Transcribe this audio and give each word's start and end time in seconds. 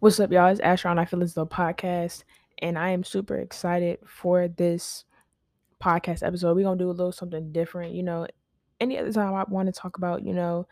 What's 0.00 0.20
up, 0.20 0.30
y'all? 0.30 0.46
It's 0.46 0.60
Asher 0.60 0.86
on 0.86 0.98
I 1.00 1.04
Feel 1.04 1.24
As 1.24 1.34
Though 1.34 1.44
podcast, 1.44 2.22
and 2.58 2.78
I 2.78 2.90
am 2.90 3.02
super 3.02 3.38
excited 3.38 3.98
for 4.06 4.46
this 4.46 5.04
podcast 5.82 6.24
episode. 6.24 6.54
We're 6.54 6.62
gonna 6.62 6.78
do 6.78 6.88
a 6.88 6.92
little 6.92 7.10
something 7.10 7.50
different. 7.50 7.94
You 7.94 8.04
know, 8.04 8.28
any 8.78 8.96
other 8.96 9.12
time 9.12 9.34
I 9.34 9.42
want 9.48 9.66
to 9.66 9.72
talk 9.72 9.96
about, 9.96 10.24
you 10.24 10.34
know, 10.34 10.68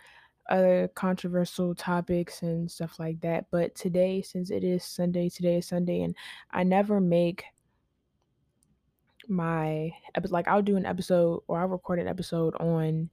other 0.49 0.89
controversial 0.95 1.75
topics 1.75 2.43
and 2.43 2.71
stuff 2.71 3.01
like 3.01 3.21
that. 3.23 3.47
But 3.51 3.75
today, 3.75 4.22
since 4.22 4.53
it 4.53 4.62
is 4.62 4.85
Sunday, 4.85 5.29
today 5.29 5.56
is 5.56 5.67
Sunday, 5.67 6.03
and 6.03 6.15
I 6.53 6.63
never 6.63 7.01
make 7.01 7.43
my 9.27 9.90
like 10.29 10.47
I'll 10.47 10.63
do 10.63 10.77
an 10.77 10.87
episode 10.87 11.43
or 11.49 11.58
I'll 11.58 11.67
record 11.67 11.99
an 11.99 12.06
episode 12.06 12.54
on 12.61 13.11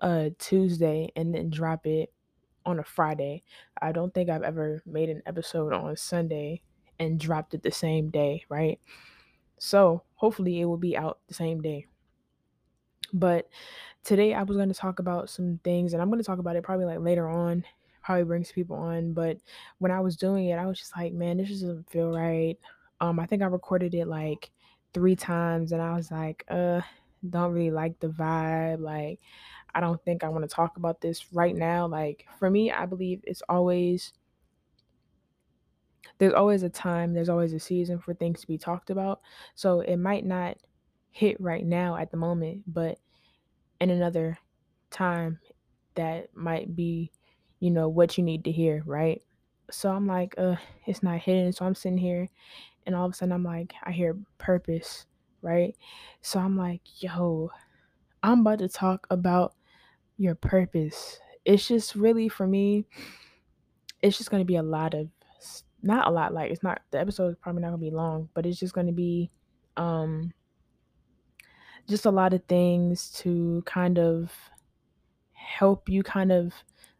a 0.00 0.30
Tuesday 0.38 1.12
and 1.14 1.34
then 1.34 1.50
drop 1.50 1.86
it 1.86 2.10
on 2.66 2.78
a 2.78 2.84
Friday. 2.84 3.42
I 3.80 3.92
don't 3.92 4.12
think 4.12 4.30
I've 4.30 4.42
ever 4.42 4.82
made 4.86 5.08
an 5.10 5.22
episode 5.26 5.72
on 5.72 5.96
Sunday 5.96 6.62
and 6.98 7.18
dropped 7.18 7.54
it 7.54 7.62
the 7.62 7.70
same 7.70 8.10
day, 8.10 8.44
right? 8.48 8.78
So 9.58 10.02
hopefully 10.14 10.60
it 10.60 10.66
will 10.66 10.76
be 10.76 10.96
out 10.96 11.18
the 11.28 11.34
same 11.34 11.60
day. 11.60 11.86
But 13.12 13.48
today 14.04 14.34
I 14.34 14.42
was 14.42 14.56
going 14.56 14.68
to 14.68 14.74
talk 14.74 14.98
about 14.98 15.30
some 15.30 15.60
things, 15.64 15.92
and 15.92 16.02
I'm 16.02 16.08
going 16.10 16.20
to 16.20 16.26
talk 16.26 16.38
about 16.38 16.56
it 16.56 16.62
probably 16.62 16.86
like 16.86 17.00
later 17.00 17.28
on, 17.28 17.64
probably 18.02 18.24
brings 18.24 18.52
people 18.52 18.76
on. 18.76 19.12
But 19.12 19.38
when 19.78 19.90
I 19.90 20.00
was 20.00 20.16
doing 20.16 20.46
it, 20.46 20.58
I 20.58 20.66
was 20.66 20.78
just 20.78 20.96
like, 20.96 21.12
man, 21.12 21.38
this 21.38 21.48
doesn't 21.48 21.90
feel 21.90 22.12
right. 22.12 22.56
Um, 23.00 23.18
I 23.18 23.26
think 23.26 23.42
I 23.42 23.46
recorded 23.46 23.94
it 23.94 24.06
like 24.06 24.50
three 24.94 25.16
times, 25.16 25.72
and 25.72 25.82
I 25.82 25.94
was 25.94 26.10
like, 26.10 26.44
uh, 26.48 26.82
don't 27.28 27.52
really 27.52 27.70
like 27.70 27.98
the 28.00 28.08
vibe. 28.08 28.80
Like, 28.80 29.20
I 29.74 29.80
don't 29.80 30.02
think 30.04 30.24
I 30.24 30.28
want 30.28 30.42
to 30.48 30.54
talk 30.54 30.76
about 30.76 31.00
this 31.00 31.32
right 31.32 31.54
now. 31.54 31.86
Like 31.86 32.26
for 32.38 32.50
me, 32.50 32.70
I 32.70 32.86
believe 32.86 33.20
it's 33.24 33.42
always 33.48 34.12
there's 36.18 36.34
always 36.34 36.62
a 36.62 36.68
time, 36.68 37.14
there's 37.14 37.28
always 37.28 37.52
a 37.52 37.60
season 37.60 37.98
for 37.98 38.14
things 38.14 38.40
to 38.40 38.46
be 38.46 38.58
talked 38.58 38.90
about. 38.90 39.20
So 39.54 39.80
it 39.80 39.96
might 39.96 40.24
not 40.24 40.58
hit 41.10 41.40
right 41.40 41.64
now 41.64 41.96
at 41.96 42.10
the 42.10 42.16
moment, 42.16 42.64
but 42.66 42.98
in 43.80 43.90
another 43.90 44.38
time 44.90 45.40
that 45.94 46.34
might 46.36 46.74
be, 46.76 47.10
you 47.60 47.70
know, 47.70 47.88
what 47.88 48.18
you 48.18 48.24
need 48.24 48.44
to 48.44 48.52
hear, 48.52 48.82
right? 48.86 49.22
So 49.70 49.90
I'm 49.90 50.06
like, 50.06 50.34
uh, 50.38 50.56
it's 50.86 51.02
not 51.02 51.20
hitting. 51.20 51.52
So 51.52 51.64
I'm 51.64 51.74
sitting 51.74 51.98
here 51.98 52.28
and 52.86 52.94
all 52.94 53.06
of 53.06 53.12
a 53.12 53.14
sudden 53.14 53.32
I'm 53.32 53.44
like, 53.44 53.72
I 53.84 53.92
hear 53.92 54.18
purpose, 54.38 55.06
right? 55.42 55.76
So 56.22 56.40
I'm 56.40 56.56
like, 56.56 56.82
yo, 57.02 57.50
I'm 58.22 58.40
about 58.40 58.58
to 58.60 58.68
talk 58.68 59.06
about 59.10 59.54
your 60.20 60.34
purpose. 60.34 61.18
It's 61.46 61.66
just 61.66 61.94
really 61.94 62.28
for 62.28 62.46
me, 62.46 62.84
it's 64.02 64.18
just 64.18 64.30
going 64.30 64.42
to 64.42 64.46
be 64.46 64.56
a 64.56 64.62
lot 64.62 64.94
of 64.94 65.08
not 65.82 66.06
a 66.06 66.10
lot 66.10 66.34
like 66.34 66.50
it's 66.50 66.62
not 66.62 66.82
the 66.90 67.00
episode 67.00 67.28
is 67.28 67.36
probably 67.40 67.62
not 67.62 67.68
going 67.68 67.80
to 67.80 67.90
be 67.90 67.96
long, 67.96 68.28
but 68.34 68.44
it's 68.44 68.58
just 68.58 68.74
going 68.74 68.86
to 68.86 68.92
be 68.92 69.30
um 69.78 70.32
just 71.88 72.04
a 72.04 72.10
lot 72.10 72.34
of 72.34 72.44
things 72.44 73.10
to 73.12 73.62
kind 73.64 73.98
of 73.98 74.30
help 75.32 75.88
you 75.88 76.02
kind 76.02 76.30
of 76.30 76.52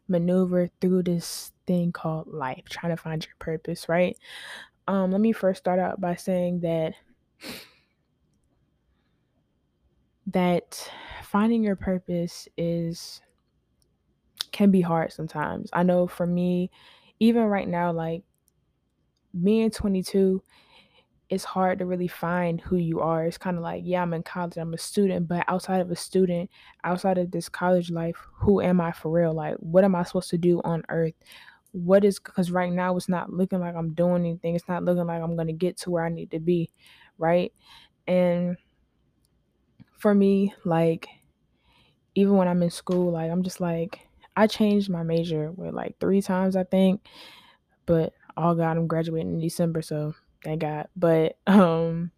maneuver 0.07 0.67
through 0.81 1.03
this 1.03 1.51
thing 1.67 1.91
called 1.91 2.27
life, 2.27 2.63
trying 2.69 2.95
to 2.95 3.01
find 3.01 3.23
your 3.23 3.35
purpose, 3.37 3.87
right? 3.87 4.17
Um 4.87 5.11
let 5.11 5.21
me 5.21 5.31
first 5.31 5.59
start 5.59 5.79
out 5.79 6.01
by 6.01 6.15
saying 6.15 6.61
that 6.61 6.95
that 10.27 10.89
finding 11.23 11.63
your 11.63 11.75
purpose 11.75 12.47
is 12.57 13.21
can 14.51 14.71
be 14.71 14.81
hard 14.81 15.11
sometimes. 15.11 15.69
I 15.73 15.83
know 15.83 16.07
for 16.07 16.25
me, 16.25 16.71
even 17.19 17.43
right 17.43 17.67
now, 17.67 17.91
like 17.91 18.23
at 19.33 19.73
22, 19.73 20.43
it's 21.29 21.45
hard 21.45 21.79
to 21.79 21.85
really 21.85 22.09
find 22.09 22.59
who 22.59 22.75
you 22.75 22.99
are. 22.99 23.23
It's 23.23 23.37
kind 23.37 23.55
of 23.55 23.63
like, 23.63 23.83
yeah, 23.85 24.01
I'm 24.01 24.13
in 24.13 24.23
college, 24.23 24.57
I'm 24.57 24.73
a 24.73 24.77
student, 24.77 25.29
but 25.29 25.45
outside 25.47 25.79
of 25.79 25.89
a 25.89 25.95
student, 25.95 26.49
outside 26.83 27.17
of 27.17 27.31
this 27.31 27.47
college 27.47 27.89
life, 27.89 28.17
who 28.33 28.59
am 28.59 28.81
I 28.81 28.91
for 28.91 29.09
real? 29.09 29.33
Like, 29.33 29.55
what 29.55 29.85
am 29.85 29.95
I 29.95 30.03
supposed 30.03 30.29
to 30.31 30.37
do 30.37 30.61
on 30.65 30.83
earth? 30.89 31.13
What 31.71 32.03
is, 32.03 32.19
because 32.19 32.51
right 32.51 32.71
now 32.71 32.97
it's 32.97 33.07
not 33.07 33.31
looking 33.31 33.61
like 33.61 33.75
I'm 33.75 33.93
doing 33.93 34.25
anything. 34.25 34.55
It's 34.55 34.67
not 34.67 34.83
looking 34.83 35.05
like 35.05 35.21
I'm 35.21 35.35
going 35.35 35.47
to 35.47 35.53
get 35.53 35.77
to 35.77 35.89
where 35.89 36.03
I 36.03 36.09
need 36.09 36.31
to 36.31 36.39
be, 36.39 36.69
right? 37.17 37.53
And 38.07 38.57
for 40.01 40.13
me, 40.15 40.53
like, 40.65 41.07
even 42.15 42.35
when 42.35 42.47
I'm 42.47 42.61
in 42.63 42.69
school, 42.69 43.11
like, 43.11 43.31
I'm 43.31 43.43
just 43.43 43.61
like, 43.61 44.07
I 44.35 44.47
changed 44.47 44.89
my 44.89 45.03
major 45.03 45.51
with 45.51 45.73
like 45.73 45.99
three 45.99 46.21
times, 46.21 46.55
I 46.55 46.63
think. 46.63 47.05
But 47.85 48.13
all 48.37 48.55
God, 48.55 48.77
I'm 48.77 48.87
graduating 48.87 49.35
in 49.35 49.41
December, 49.41 49.81
so 49.81 50.15
thank 50.43 50.61
God. 50.61 50.87
But 50.95 51.37
um 51.47 52.11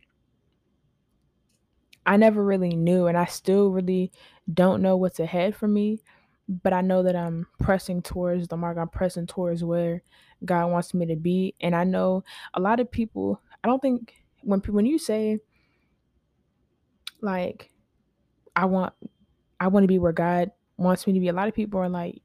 I 2.05 2.17
never 2.17 2.43
really 2.43 2.75
knew 2.75 3.07
and 3.07 3.17
I 3.17 3.25
still 3.25 3.69
really 3.69 4.11
don't 4.53 4.81
know 4.81 4.97
what's 4.97 5.19
ahead 5.19 5.55
for 5.55 5.67
me, 5.67 6.01
but 6.49 6.73
I 6.73 6.81
know 6.81 7.01
that 7.03 7.15
I'm 7.15 7.47
pressing 7.59 8.01
towards 8.01 8.47
the 8.49 8.57
mark. 8.57 8.77
I'm 8.77 8.89
pressing 8.89 9.25
towards 9.25 9.63
where 9.63 10.03
God 10.43 10.67
wants 10.67 10.93
me 10.93 11.05
to 11.05 11.15
be. 11.15 11.55
And 11.61 11.75
I 11.75 11.85
know 11.85 12.23
a 12.53 12.59
lot 12.59 12.81
of 12.81 12.91
people, 12.91 13.41
I 13.63 13.67
don't 13.67 13.81
think 13.81 14.15
when 14.41 14.59
when 14.61 14.85
you 14.85 14.97
say 14.99 15.39
like 17.21 17.71
I 18.55 18.65
want 18.65 18.93
I 19.59 19.67
want 19.67 19.83
to 19.83 19.87
be 19.87 19.99
where 19.99 20.11
God 20.11 20.51
wants 20.77 21.07
me 21.07 21.13
to 21.13 21.19
be, 21.19 21.29
a 21.29 21.33
lot 21.33 21.47
of 21.47 21.53
people 21.53 21.79
are 21.79 21.89
like 21.89 22.21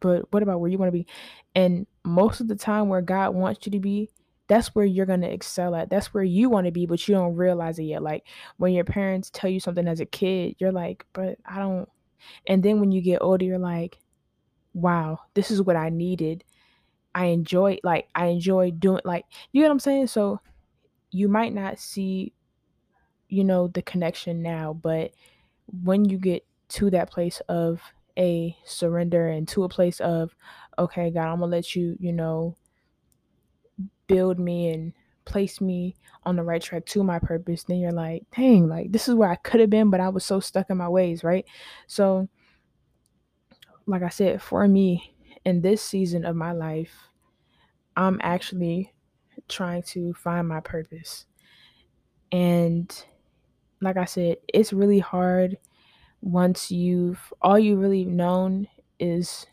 but 0.00 0.30
what 0.32 0.42
about 0.42 0.60
where 0.60 0.70
you 0.70 0.78
want 0.78 0.88
to 0.88 0.98
be? 0.98 1.06
And 1.54 1.86
most 2.04 2.40
of 2.40 2.48
the 2.48 2.56
time, 2.56 2.88
where 2.88 3.02
God 3.02 3.34
wants 3.34 3.66
you 3.66 3.72
to 3.72 3.80
be, 3.80 4.10
that's 4.48 4.74
where 4.74 4.84
you're 4.84 5.06
going 5.06 5.22
to 5.22 5.32
excel 5.32 5.74
at. 5.74 5.90
That's 5.90 6.14
where 6.14 6.22
you 6.22 6.48
want 6.48 6.66
to 6.66 6.70
be, 6.70 6.86
but 6.86 7.06
you 7.08 7.14
don't 7.14 7.34
realize 7.34 7.78
it 7.78 7.84
yet. 7.84 8.02
Like 8.02 8.24
when 8.58 8.72
your 8.72 8.84
parents 8.84 9.30
tell 9.30 9.50
you 9.50 9.58
something 9.58 9.88
as 9.88 10.00
a 10.00 10.06
kid, 10.06 10.56
you're 10.58 10.72
like, 10.72 11.04
but 11.12 11.38
I 11.44 11.58
don't. 11.58 11.88
And 12.46 12.62
then 12.62 12.80
when 12.80 12.92
you 12.92 13.00
get 13.00 13.22
older, 13.22 13.44
you're 13.44 13.58
like, 13.58 13.98
wow, 14.74 15.20
this 15.34 15.50
is 15.50 15.62
what 15.62 15.76
I 15.76 15.88
needed. 15.88 16.44
I 17.14 17.26
enjoy, 17.26 17.78
like, 17.82 18.08
I 18.14 18.26
enjoy 18.26 18.72
doing, 18.72 19.00
like, 19.04 19.24
you 19.52 19.62
know 19.62 19.68
what 19.68 19.72
I'm 19.72 19.80
saying? 19.80 20.08
So 20.08 20.40
you 21.10 21.28
might 21.28 21.54
not 21.54 21.78
see, 21.78 22.34
you 23.28 23.42
know, 23.42 23.68
the 23.68 23.82
connection 23.82 24.42
now, 24.42 24.74
but 24.74 25.12
when 25.82 26.04
you 26.04 26.18
get 26.18 26.44
to 26.68 26.90
that 26.90 27.10
place 27.10 27.40
of 27.48 27.80
a 28.18 28.56
surrender 28.64 29.28
and 29.28 29.46
to 29.48 29.64
a 29.64 29.68
place 29.68 30.00
of, 30.00 30.34
okay, 30.78 31.10
God, 31.10 31.28
I'm 31.28 31.40
gonna 31.40 31.52
let 31.52 31.76
you, 31.76 31.96
you 32.00 32.12
know, 32.12 32.56
build 34.06 34.38
me 34.38 34.70
and 34.72 34.92
place 35.24 35.60
me 35.60 35.96
on 36.24 36.36
the 36.36 36.42
right 36.42 36.62
track 36.62 36.86
to 36.86 37.02
my 37.02 37.18
purpose, 37.18 37.64
then 37.64 37.78
you're 37.78 37.92
like, 37.92 38.22
dang, 38.34 38.68
like 38.68 38.92
this 38.92 39.08
is 39.08 39.14
where 39.14 39.28
I 39.28 39.36
could 39.36 39.60
have 39.60 39.70
been, 39.70 39.90
but 39.90 40.00
I 40.00 40.08
was 40.08 40.24
so 40.24 40.40
stuck 40.40 40.70
in 40.70 40.76
my 40.76 40.88
ways, 40.88 41.22
right? 41.22 41.44
So, 41.86 42.28
like 43.86 44.02
I 44.02 44.08
said, 44.08 44.40
for 44.42 44.66
me 44.66 45.14
in 45.44 45.60
this 45.60 45.82
season 45.82 46.24
of 46.24 46.34
my 46.34 46.52
life, 46.52 46.92
I'm 47.96 48.18
actually 48.22 48.92
trying 49.48 49.82
to 49.82 50.12
find 50.14 50.48
my 50.48 50.60
purpose. 50.60 51.26
And 52.32 53.04
like 53.80 53.96
I 53.96 54.04
said, 54.04 54.38
it's 54.52 54.72
really 54.72 54.98
hard 54.98 55.58
once 56.22 56.70
you've 56.70 57.32
all 57.42 57.58
you 57.58 57.76
really 57.76 58.04
known 58.04 58.66
is 58.98 59.46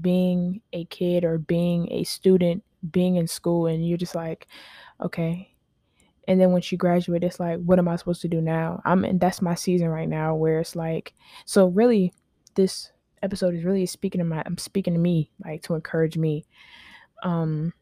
being 0.00 0.60
a 0.72 0.84
kid 0.86 1.24
or 1.24 1.38
being 1.38 1.90
a 1.92 2.04
student, 2.04 2.64
being 2.90 3.16
in 3.16 3.26
school, 3.26 3.66
and 3.66 3.86
you're 3.86 3.98
just 3.98 4.14
like, 4.14 4.46
okay. 5.00 5.54
And 6.26 6.40
then 6.40 6.52
once 6.52 6.70
you 6.70 6.76
graduate, 6.76 7.24
it's 7.24 7.40
like, 7.40 7.58
what 7.60 7.78
am 7.78 7.88
I 7.88 7.96
supposed 7.96 8.20
to 8.22 8.28
do 8.28 8.40
now? 8.40 8.82
I'm 8.84 9.04
and 9.04 9.20
that's 9.20 9.40
my 9.40 9.54
season 9.54 9.88
right 9.88 10.08
now 10.08 10.34
where 10.34 10.60
it's 10.60 10.76
like, 10.76 11.14
so 11.44 11.68
really, 11.68 12.12
this 12.54 12.90
episode 13.22 13.54
is 13.54 13.64
really 13.64 13.86
speaking 13.86 14.18
to 14.18 14.24
my, 14.24 14.42
I'm 14.44 14.58
speaking 14.58 14.94
to 14.94 15.00
me, 15.00 15.30
like 15.44 15.62
to 15.62 15.74
encourage 15.74 16.16
me. 16.16 16.44
Um, 17.22 17.72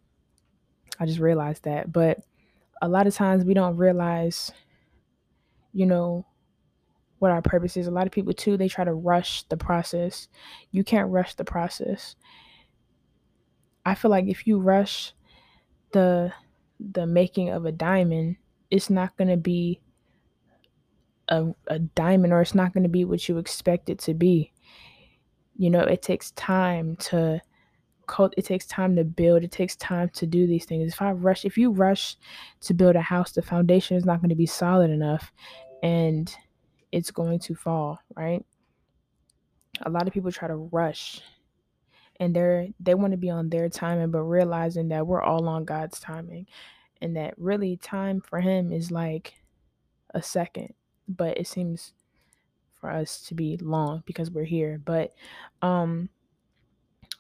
I 0.99 1.07
just 1.07 1.19
realized 1.19 1.65
that, 1.65 1.93
but 1.93 2.19
a 2.83 2.89
lot 2.89 3.07
of 3.07 3.15
times 3.15 3.45
we 3.45 3.55
don't 3.55 3.77
realize, 3.77 4.53
you 5.77 5.85
know, 5.85 6.25
what 7.19 7.31
our 7.31 7.43
purpose 7.43 7.77
is. 7.77 7.87
A 7.87 7.91
lot 7.91 8.07
of 8.07 8.13
people 8.13 8.33
too, 8.33 8.57
they 8.57 8.69
try 8.69 8.85
to 8.85 8.95
rush 8.95 9.43
the 9.45 9.59
process. 9.59 10.29
You 10.71 10.83
can't 10.83 11.11
rush 11.11 11.35
the 11.35 11.45
process. 11.45 12.17
I 13.85 13.95
feel 13.95 14.11
like 14.11 14.27
if 14.27 14.47
you 14.47 14.59
rush 14.59 15.13
the 15.93 16.33
the 16.81 17.07
making 17.07 17.51
of 17.51 17.67
a 17.67 17.73
diamond, 17.73 18.37
it's 18.71 18.89
not 18.89 19.17
going 19.19 19.29
to 19.29 19.37
be 19.37 19.81
a, 21.29 21.47
a 21.67 21.79
diamond 21.79 22.33
or 22.33 22.41
it's 22.41 22.55
not 22.55 22.73
going 22.73 22.83
to 22.83 22.89
be 22.89 23.05
what 23.05 23.29
you 23.29 23.37
expect 23.37 23.91
it 23.91 23.99
to 24.01 24.15
be. 24.15 24.53
You 25.59 25.69
know, 25.69 25.81
it 25.81 26.01
takes 26.01 26.31
time 26.33 26.97
to 26.97 27.43
cult 28.07 28.35
it 28.37 28.45
takes 28.45 28.67
time 28.67 28.97
to 28.97 29.05
build 29.05 29.43
it 29.43 29.51
takes 29.51 29.77
time 29.77 30.09
to 30.11 30.27
do 30.27 30.47
these 30.47 30.65
things 30.65 30.93
if 30.93 31.03
i 31.03 31.11
rush 31.11 31.45
if 31.45 31.59
you 31.59 31.71
rush 31.71 32.17
to 32.61 32.73
build 32.73 32.97
a 32.97 33.01
house 33.01 33.33
the 33.33 33.43
foundation 33.43 33.97
is 33.97 34.05
not 34.05 34.21
going 34.21 34.29
to 34.29 34.37
be 34.37 34.47
solid 34.47 34.91
enough 34.91 35.33
and 35.83 36.35
it's 36.93 37.11
going 37.11 37.39
to 37.41 37.55
fall, 37.55 37.99
right? 38.17 38.45
A 39.83 39.91
lot 39.91 40.07
of 40.07 40.15
people 40.15 40.33
try 40.33 40.49
to 40.49 40.57
rush 40.57 41.21
and 42.21 42.35
they're 42.35 42.69
they 42.81 42.95
want 42.95 43.13
to 43.13 43.17
be 43.19 43.31
on 43.31 43.49
their 43.49 43.69
timing 43.69 44.11
but 44.11 44.23
realizing 44.23 44.89
that 44.89 45.07
we're 45.07 45.23
all 45.23 45.49
on 45.49 45.65
God's 45.65 46.01
timing 46.01 46.47
and 47.01 47.17
that 47.17 47.35
really 47.37 47.77
time 47.77 48.21
for 48.21 48.41
him 48.41 48.73
is 48.73 48.91
like 48.91 49.35
a 50.15 50.23
second 50.23 50.73
but 51.09 51.37
it 51.39 51.47
seems 51.47 51.93
for 52.73 52.91
us 52.91 53.21
to 53.23 53.35
be 53.35 53.57
long 53.59 54.03
because 54.07 54.31
we're 54.31 54.45
here 54.45 54.81
but 54.85 55.15
um 55.63 56.09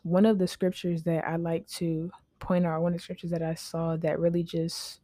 one 0.02 0.26
of 0.26 0.38
the 0.38 0.46
scriptures 0.46 1.02
that 1.02 1.26
I 1.26 1.36
like 1.36 1.66
to 1.68 2.10
point 2.38 2.64
out 2.64 2.82
one 2.82 2.92
of 2.92 2.98
the 2.98 3.02
scriptures 3.02 3.30
that 3.30 3.42
I 3.42 3.54
saw 3.54 3.96
that 3.96 4.18
really 4.18 4.42
just 4.42 5.00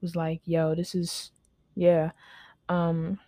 was 0.00 0.16
like 0.16 0.40
yo 0.44 0.74
this 0.74 0.94
is 0.94 1.32
yeah 1.74 2.10
um 2.68 3.18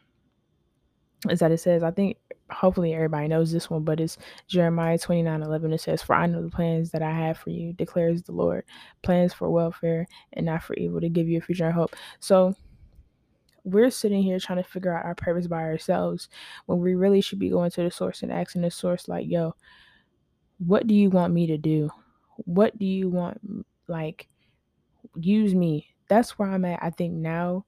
is 1.29 1.41
that 1.41 1.53
it 1.53 1.59
says 1.59 1.83
I 1.83 1.91
think 1.91 2.17
hopefully 2.51 2.95
everybody 2.95 3.29
knows 3.29 3.53
this 3.53 3.69
one, 3.71 3.85
but 3.85 4.01
it's 4.01 4.19
Jeremiah 4.47 4.99
29 4.99 5.43
11. 5.43 5.73
It 5.73 5.81
says, 5.81 6.03
For 6.03 6.15
I 6.15 6.27
know 6.27 6.43
the 6.43 6.51
plans 6.51 6.91
that 6.91 7.03
I 7.03 7.11
have 7.11 7.39
for 7.39 7.51
you, 7.51 7.73
declares 7.73 8.23
the 8.23 8.33
Lord, 8.33 8.65
plans 9.03 9.35
for 9.35 9.51
welfare 9.51 10.07
and 10.33 10.47
not 10.47 10.63
for 10.63 10.75
evil, 10.75 11.01
to 11.01 11.09
give 11.09 11.29
you 11.29 11.39
a 11.39 11.41
future 11.41 11.67
and 11.67 11.75
hope. 11.75 11.95
So 12.21 12.55
we're 13.65 13.91
sitting 13.91 14.23
here 14.23 14.39
trying 14.39 14.63
to 14.63 14.69
figure 14.69 14.97
out 14.97 15.05
our 15.05 15.15
purpose 15.15 15.47
by 15.47 15.63
ourselves 15.63 16.29
when 16.67 16.79
we 16.79 16.95
really 16.95 17.21
should 17.21 17.39
be 17.39 17.51
going 17.51 17.71
to 17.73 17.83
the 17.83 17.91
source 17.91 18.23
and 18.23 18.33
asking 18.33 18.63
the 18.63 18.71
source, 18.71 19.09
like, 19.09 19.27
yo, 19.29 19.55
what 20.59 20.87
do 20.87 20.95
you 20.95 21.11
want 21.11 21.35
me 21.35 21.47
to 21.49 21.59
do? 21.59 21.91
What 22.45 22.79
do 22.79 22.87
you 22.87 23.09
want, 23.09 23.41
like, 23.89 24.29
use 25.17 25.55
me? 25.55 25.89
That's 26.09 26.39
where 26.39 26.49
I'm 26.49 26.65
at, 26.65 26.83
I 26.83 26.91
think, 26.91 27.13
now. 27.15 27.65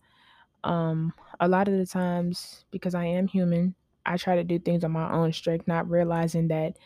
Um, 0.65 1.13
a 1.41 1.49
lot 1.49 1.69
of 1.69 1.79
the 1.79 1.87
times, 1.87 2.67
because 2.71 2.95
I 2.95 3.07
am 3.07 3.27
human, 3.27 3.75
I 4.07 4.17
try 4.19 4.37
to 4.37 4.45
do 4.45 4.59
things 4.59 4.85
on 4.85 4.93
my 4.93 5.11
own 5.13 5.33
strength, 5.33 5.67
not 5.69 5.91
realizing 5.91 6.49
that, 6.49 6.79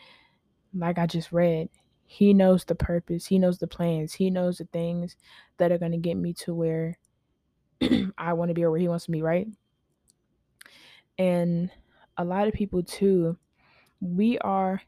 like 0.73 0.97
I 0.97 1.07
just 1.07 1.31
read, 1.31 1.69
he 2.05 2.33
knows 2.33 2.65
the 2.65 2.75
purpose, 2.75 3.27
he 3.27 3.39
knows 3.39 3.59
the 3.59 3.67
plans, 3.67 4.13
he 4.13 4.29
knows 4.29 4.57
the 4.59 4.65
things 4.65 5.17
that 5.57 5.71
are 5.71 5.77
going 5.77 5.93
to 5.93 5.97
get 5.97 6.15
me 6.15 6.33
to 6.33 6.53
where 6.53 6.97
I 8.17 8.33
want 8.33 8.49
to 8.49 8.55
be 8.55 8.63
or 8.63 8.71
where 8.71 8.79
he 8.79 8.87
wants 8.87 9.09
me, 9.09 9.21
right? 9.21 9.47
And 11.17 11.71
a 12.17 12.25
lot 12.25 12.47
of 12.47 12.53
people, 12.53 12.83
too, 12.83 13.37
we 14.01 14.37
are 14.39 14.81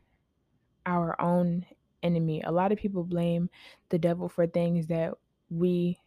our 0.85 1.19
own 1.21 1.65
enemy. 2.03 2.41
A 2.41 2.51
lot 2.51 2.71
of 2.71 2.77
people 2.77 3.03
blame 3.03 3.49
the 3.89 3.99
devil 3.99 4.29
for 4.29 4.47
things 4.47 4.87
that 4.87 5.13
we 5.49 5.99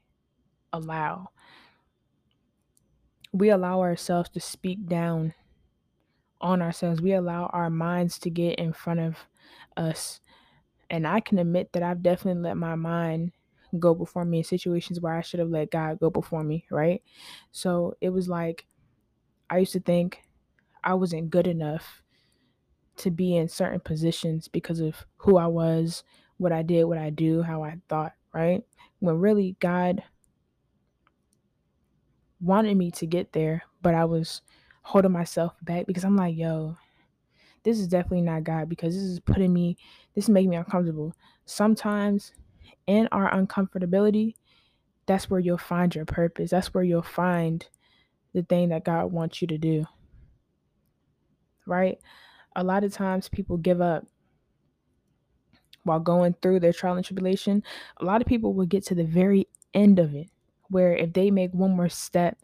allow. 0.73 1.31
We 3.33 3.51
allow 3.51 3.81
ourselves 3.81 4.31
to 4.31 4.41
speak 4.41 4.87
down 4.87 5.35
on 6.41 6.63
ourselves. 6.63 7.01
We 7.01 7.13
allow 7.13 7.47
our 7.47 7.71
minds 7.71 8.19
to 8.21 8.31
get 8.31 8.59
in 8.59 8.73
front 8.73 9.01
of 9.01 9.17
us. 9.77 10.21
And 10.89 11.07
I 11.07 11.21
can 11.21 11.39
admit 11.39 11.73
that 11.73 11.83
I've 11.83 12.03
definitely 12.03 12.43
let 12.43 12.57
my 12.57 12.75
mind 12.75 13.33
go 13.79 13.95
before 13.95 14.25
me 14.25 14.39
in 14.39 14.45
situations 14.45 15.01
where 15.01 15.15
I 15.15 15.21
should 15.21 15.41
have 15.41 15.51
let 15.51 15.71
God 15.71 16.01
go 16.01 16.11
before 16.11 16.43
me, 16.43 16.67
right? 16.71 17.03
So 17.53 17.95
it 18.01 18.11
was 18.11 18.29
like 18.29 18.67
I 19.49 19.59
used 19.59 19.73
to 19.73 19.81
think 19.81 20.23
I 20.85 20.95
wasn't 20.95 21.31
good 21.31 21.47
enough 21.47 22.03
to 22.99 23.11
be 23.11 23.37
in 23.37 23.49
certain 23.49 23.81
positions 23.81 24.49
because 24.49 24.81
of 24.81 25.07
who 25.17 25.37
I 25.37 25.47
was, 25.47 26.05
what 26.39 26.53
I 26.53 26.63
did, 26.63 26.85
what 26.85 26.99
I 26.99 27.11
do, 27.11 27.43
how 27.43 27.63
I 27.63 27.79
thought, 27.89 28.13
right? 28.35 28.63
When 28.99 29.17
really 29.17 29.57
God 29.61 30.03
wanted 32.41 32.77
me 32.77 32.91
to 32.93 33.07
get 33.07 33.33
there, 33.33 33.63
but 33.83 33.95
I 33.95 34.05
was 34.05 34.43
holding 34.83 35.13
myself 35.13 35.55
back 35.63 35.87
because 35.87 36.05
I'm 36.05 36.17
like, 36.17 36.37
yo, 36.37 36.77
this 37.63 37.79
is 37.79 37.89
definitely 37.89 38.23
not 38.23 38.45
God 38.45 38.69
because 38.69 38.95
this 38.95 39.03
is 39.03 39.21
putting 39.21 39.53
me, 39.53 39.77
this 40.15 40.25
is 40.25 40.31
making 40.31 40.51
me 40.51 40.57
uncomfortable. 40.57 41.15
Sometimes 41.45 42.33
in 42.87 43.09
our 43.13 43.31
uncomfortability, 43.31 44.35
that's 45.07 45.29
where 45.29 45.41
you'll 45.41 45.59
find 45.59 45.95
your 45.95 46.07
purpose. 46.07 46.51
That's 46.51 46.73
where 46.73 46.85
you'll 46.85 47.03
find 47.03 47.67
the 48.33 48.43
thing 48.43 48.71
that 48.71 48.85
God 48.85 49.13
wants 49.13 49.43
you 49.43 49.49
to 49.49 49.59
do. 49.59 49.85
Right? 51.67 51.99
A 52.57 52.65
lot 52.65 52.85
of 52.85 52.93
times 52.93 53.29
people 53.29 53.57
give 53.57 53.81
up 53.81 54.07
while 55.85 56.01
going 56.01 56.35
through 56.41 56.61
their 56.61 56.73
trial 56.73 56.97
and 56.97 57.05
tribulation. 57.05 57.63
A 57.99 58.05
lot 58.05 58.21
of 58.21 58.27
people 58.27 58.55
will 58.55 58.67
get 58.67 58.87
to 58.87 58.95
the 58.95 59.05
very 59.05 59.47
end 59.75 59.99
of 59.99 60.15
it 60.15 60.29
where 60.71 60.95
if 60.97 61.13
they 61.13 61.31
make 61.31 61.53
one 61.53 61.77
more 61.77 61.89
step, 61.89 62.39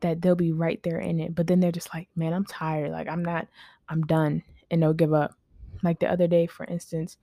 that 0.00 0.20
they'll 0.20 0.34
be 0.34 0.52
right 0.52 0.82
there 0.82 0.98
in 0.98 1.20
it. 1.20 1.34
But 1.34 1.46
then 1.46 1.60
they're 1.60 1.72
just 1.72 1.92
like, 1.94 2.08
man, 2.16 2.32
I'm 2.32 2.44
tired. 2.44 2.90
Like 2.90 3.08
I'm 3.08 3.24
not, 3.24 3.48
I'm 3.88 4.02
done. 4.02 4.42
And 4.70 4.82
they'll 4.82 4.92
give 4.92 5.14
up. 5.14 5.34
Like 5.82 6.00
the 6.00 6.10
other 6.10 6.26
day, 6.26 6.46
for 6.46 6.64
instance, 6.66 7.16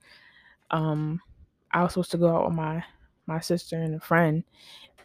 um, 0.70 1.20
I 1.70 1.82
was 1.82 1.92
supposed 1.92 2.10
to 2.12 2.18
go 2.18 2.34
out 2.34 2.46
with 2.46 2.54
my 2.54 2.84
my 3.26 3.40
sister 3.40 3.80
and 3.80 3.94
a 3.94 4.00
friend, 4.00 4.42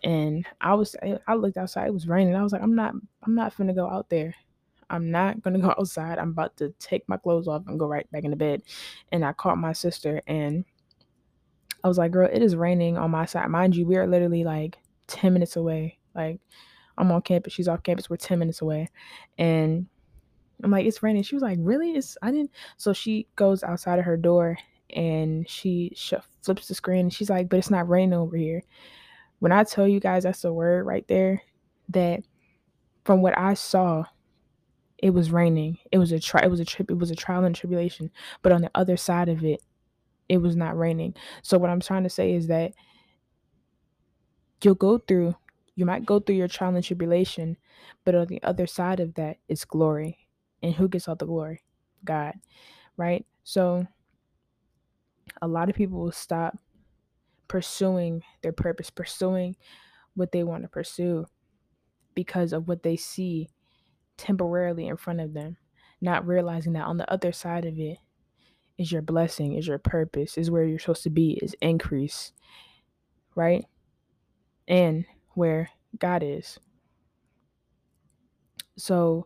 and 0.03 0.45
I 0.61 0.73
was 0.73 0.95
I 1.27 1.35
looked 1.35 1.57
outside. 1.57 1.87
It 1.87 1.93
was 1.93 2.07
raining. 2.07 2.35
I 2.35 2.43
was 2.43 2.51
like, 2.51 2.61
I'm 2.61 2.75
not 2.75 2.93
I'm 3.23 3.35
not 3.35 3.55
gonna 3.57 3.73
go 3.73 3.89
out 3.89 4.09
there. 4.09 4.35
I'm 4.89 5.11
not 5.11 5.41
gonna 5.41 5.59
go 5.59 5.69
outside. 5.79 6.17
I'm 6.17 6.29
about 6.29 6.57
to 6.57 6.73
take 6.79 7.07
my 7.07 7.17
clothes 7.17 7.47
off 7.47 7.63
and 7.67 7.79
go 7.79 7.87
right 7.87 8.09
back 8.11 8.23
into 8.23 8.37
bed. 8.37 8.63
And 9.11 9.25
I 9.25 9.33
caught 9.33 9.57
my 9.57 9.73
sister 9.73 10.21
and 10.27 10.65
I 11.83 11.87
was 11.87 11.97
like, 11.97 12.11
girl, 12.11 12.29
it 12.31 12.41
is 12.41 12.55
raining 12.55 12.97
on 12.97 13.11
my 13.11 13.25
side. 13.25 13.49
Mind 13.49 13.75
you, 13.75 13.85
we 13.85 13.97
are 13.97 14.07
literally 14.07 14.43
like 14.43 14.77
10 15.07 15.33
minutes 15.33 15.55
away. 15.55 15.99
Like 16.15 16.39
I'm 16.97 17.11
on 17.11 17.21
campus, 17.21 17.53
she's 17.53 17.67
off 17.67 17.83
campus, 17.83 18.09
we're 18.09 18.17
10 18.17 18.39
minutes 18.39 18.61
away. 18.61 18.87
And 19.37 19.87
I'm 20.63 20.71
like, 20.71 20.85
it's 20.85 21.03
raining. 21.03 21.23
She 21.23 21.35
was 21.35 21.43
like, 21.43 21.59
really? 21.61 21.91
It's 21.91 22.17
I 22.21 22.31
didn't 22.31 22.51
so 22.77 22.93
she 22.93 23.27
goes 23.35 23.63
outside 23.63 23.99
of 23.99 24.05
her 24.05 24.17
door 24.17 24.57
and 24.95 25.47
she 25.49 25.91
sh- 25.95 26.13
flips 26.41 26.67
the 26.67 26.75
screen 26.75 27.01
and 27.01 27.13
she's 27.13 27.29
like, 27.29 27.49
but 27.49 27.57
it's 27.57 27.69
not 27.69 27.89
raining 27.89 28.13
over 28.13 28.37
here. 28.37 28.63
When 29.39 29.51
I 29.51 29.63
tell 29.63 29.87
you 29.87 29.99
guys 29.99 30.23
that's 30.23 30.41
the 30.41 30.53
word 30.53 30.85
right 30.85 31.07
there, 31.07 31.41
that 31.89 32.21
from 33.05 33.21
what 33.21 33.37
I 33.37 33.53
saw, 33.53 34.05
it 34.97 35.11
was 35.11 35.31
raining. 35.31 35.77
It 35.91 35.99
was 35.99 36.11
a 36.11 36.19
tri- 36.19 36.43
it 36.43 36.49
was 36.49 36.59
a 36.59 36.65
trip, 36.65 36.89
it 36.89 36.97
was 36.97 37.11
a 37.11 37.15
trial 37.15 37.45
and 37.45 37.55
tribulation. 37.55 38.09
But 38.41 38.51
on 38.51 38.61
the 38.61 38.71
other 38.73 38.97
side 38.97 39.29
of 39.29 39.43
it, 39.43 39.61
it 40.27 40.39
was 40.39 40.55
not 40.55 40.77
raining. 40.77 41.13
So 41.43 41.57
what 41.57 41.69
I'm 41.69 41.79
trying 41.79 42.03
to 42.03 42.09
say 42.09 42.33
is 42.33 42.47
that 42.47 42.73
you'll 44.63 44.75
go 44.75 44.97
through 44.97 45.35
you 45.77 45.85
might 45.85 46.07
go 46.07 46.19
through 46.19 46.35
your 46.35 46.47
trial 46.47 46.75
and 46.75 46.83
tribulation, 46.83 47.55
but 48.03 48.15
on 48.15 48.25
the 48.25 48.41
other 48.41 48.65
side 48.65 48.99
of 48.99 49.13
that 49.13 49.37
is 49.47 49.63
glory. 49.63 50.27
And 50.63 50.73
who 50.73 50.87
gets 50.87 51.07
all 51.07 51.15
the 51.15 51.27
glory? 51.27 51.61
God, 52.03 52.33
right? 52.97 53.23
So 53.43 53.85
a 55.39 55.47
lot 55.47 55.69
of 55.69 55.75
people 55.75 55.99
will 55.99 56.11
stop 56.11 56.57
pursuing 57.47 58.23
their 58.41 58.51
purpose, 58.51 58.89
pursuing 58.89 59.55
what 60.15 60.31
they 60.31 60.43
want 60.43 60.63
to 60.63 60.67
pursue 60.67 61.27
because 62.15 62.53
of 62.53 62.67
what 62.67 62.81
they 62.81 62.97
see 62.97 63.49
temporarily 64.17 64.87
in 64.87 64.97
front 64.97 65.21
of 65.21 65.35
them, 65.35 65.57
not 66.01 66.25
realizing 66.25 66.73
that 66.73 66.87
on 66.87 66.97
the 66.97 67.09
other 67.13 67.31
side 67.31 67.65
of 67.65 67.77
it 67.77 67.99
is 68.79 68.91
your 68.91 69.03
blessing, 69.03 69.53
is 69.53 69.67
your 69.67 69.77
purpose, 69.77 70.39
is 70.39 70.49
where 70.49 70.63
you're 70.63 70.79
supposed 70.79 71.03
to 71.03 71.11
be, 71.11 71.33
is 71.43 71.55
increase, 71.61 72.31
right? 73.35 73.63
And 74.67 75.05
where 75.33 75.69
God 75.97 76.23
is. 76.23 76.59
So, 78.77 79.25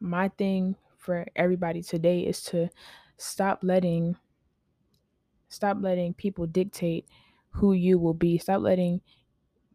my 0.00 0.28
thing 0.28 0.76
for 0.98 1.26
everybody 1.34 1.82
today 1.82 2.20
is 2.20 2.42
to 2.42 2.68
stop 3.16 3.60
letting 3.62 4.16
stop 5.48 5.76
letting 5.80 6.14
people 6.14 6.46
dictate 6.46 7.06
who 7.50 7.72
you 7.72 7.98
will 7.98 8.14
be. 8.14 8.38
Stop 8.38 8.62
letting 8.62 9.00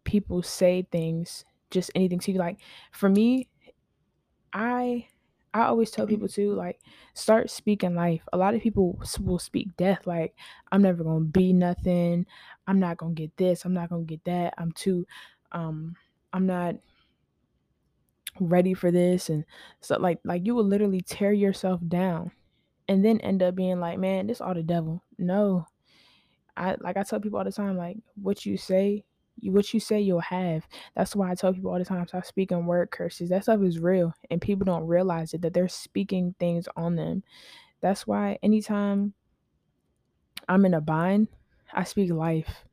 people 0.03 0.41
say 0.41 0.87
things, 0.91 1.45
just 1.69 1.91
anything 1.95 2.19
to 2.19 2.31
you. 2.31 2.39
Like 2.39 2.57
for 2.91 3.09
me, 3.09 3.47
I 4.53 5.07
I 5.57 5.65
always 5.65 5.89
tell 5.89 6.05
people 6.05 6.27
to 6.29 6.53
like 6.53 6.79
start 7.15 7.49
speaking 7.49 7.95
life. 7.95 8.21
A 8.31 8.37
lot 8.37 8.53
of 8.53 8.61
people 8.61 9.01
will 9.19 9.39
speak 9.39 9.75
death 9.75 10.05
like 10.05 10.35
I'm 10.71 10.83
never 10.83 11.03
going 11.03 11.23
to 11.23 11.31
be 11.31 11.51
nothing. 11.51 12.27
I'm 12.67 12.79
not 12.79 12.97
going 12.97 13.15
to 13.15 13.21
get 13.21 13.35
this. 13.37 13.65
I'm 13.65 13.73
not 13.73 13.89
going 13.89 14.05
to 14.05 14.09
get 14.09 14.23
that. 14.25 14.53
I'm 14.57 14.71
too 14.71 15.07
um 15.51 15.95
I'm 16.33 16.45
not 16.45 16.75
ready 18.39 18.75
for 18.75 18.91
this 18.91 19.29
and 19.29 19.43
so 19.81 19.97
like 19.97 20.19
like 20.23 20.45
you 20.45 20.53
will 20.53 20.63
literally 20.63 21.01
tear 21.01 21.31
yourself 21.33 21.81
down 21.87 22.31
and 22.87 23.03
then 23.03 23.19
end 23.21 23.41
up 23.41 23.55
being 23.55 23.79
like, 23.79 23.97
man, 23.99 24.27
this 24.27 24.41
all 24.41 24.53
the 24.53 24.63
devil. 24.63 25.03
No. 25.17 25.65
I 26.55 26.75
like 26.79 26.97
I 26.97 27.03
tell 27.03 27.19
people 27.19 27.39
all 27.39 27.45
the 27.45 27.51
time, 27.51 27.77
like 27.77 27.97
what 28.15 28.45
you 28.45 28.57
say, 28.57 29.05
what 29.43 29.73
you 29.73 29.79
say 29.79 29.99
you'll 29.99 30.19
have. 30.19 30.67
That's 30.95 31.15
why 31.15 31.31
I 31.31 31.35
tell 31.35 31.53
people 31.53 31.71
all 31.71 31.79
the 31.79 31.85
time, 31.85 32.07
stop 32.07 32.25
speaking 32.25 32.65
word 32.65 32.91
curses. 32.91 33.29
That 33.29 33.43
stuff 33.43 33.61
is 33.61 33.79
real 33.79 34.13
and 34.29 34.41
people 34.41 34.65
don't 34.65 34.87
realize 34.87 35.33
it 35.33 35.41
that 35.41 35.53
they're 35.53 35.67
speaking 35.67 36.35
things 36.39 36.67
on 36.75 36.95
them. 36.95 37.23
That's 37.81 38.07
why 38.07 38.39
anytime 38.41 39.13
I'm 40.49 40.65
in 40.65 40.73
a 40.73 40.81
bind, 40.81 41.27
I 41.73 41.83
speak 41.83 42.11
life. 42.11 42.65